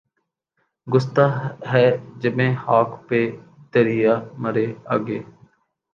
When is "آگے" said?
4.93-5.19